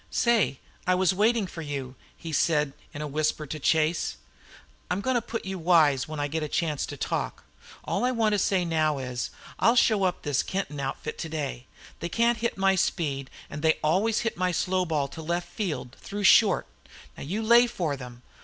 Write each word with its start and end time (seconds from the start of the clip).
"Say, 0.09 0.59
I 0.87 0.95
was 0.95 1.13
waiting 1.13 1.45
for 1.45 1.61
you," 1.61 1.93
he 2.17 2.33
said 2.33 2.73
in 2.91 3.03
a 3.03 3.07
whisper 3.07 3.45
to 3.45 3.59
Chase. 3.59 4.17
"I'm 4.89 4.99
going 4.99 5.13
to 5.13 5.21
put 5.21 5.45
you 5.45 5.59
wise 5.59 6.07
when 6.07 6.19
I 6.19 6.27
get 6.27 6.41
a 6.41 6.47
chance 6.47 6.87
to 6.87 6.97
talk. 6.97 7.43
All 7.83 8.03
I 8.03 8.09
want 8.09 8.33
to 8.33 8.39
say 8.39 8.65
now 8.65 8.97
is, 8.97 9.29
I'll 9.59 9.75
show 9.75 10.03
up 10.05 10.23
this 10.23 10.41
Kenton 10.41 10.79
outfit 10.79 11.19
today. 11.19 11.67
They 11.99 12.09
can't 12.09 12.39
hit 12.39 12.57
my 12.57 12.73
speed, 12.73 13.29
and 13.47 13.61
they 13.61 13.77
always 13.83 14.21
hit 14.21 14.37
my 14.37 14.51
slow 14.51 14.85
ball 14.85 15.07
to 15.09 15.21
left 15.21 15.47
field, 15.49 15.95
through 16.01 16.23
short. 16.23 16.65
Now 17.15 17.21
you 17.21 17.43
lay 17.43 17.67
for 17.67 17.95
them. 17.95 18.23